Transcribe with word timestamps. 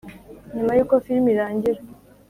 Nyuma 0.55 0.71
yuko 0.77 0.95
filime 1.05 1.29
irangira 1.33 1.79